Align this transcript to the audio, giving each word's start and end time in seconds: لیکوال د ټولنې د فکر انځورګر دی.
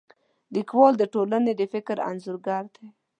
لیکوال 0.55 0.93
د 0.97 1.03
ټولنې 1.13 1.51
د 1.55 1.61
فکر 1.73 1.97
انځورګر 2.09 2.63
دی. 2.75 2.87